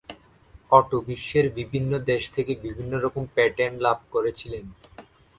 [0.71, 4.65] Auto বিশ্বের বিভিন্ন দেশ থেকে বিভিন্ন রকম পেটেন্ট লাভ করেছিলেন।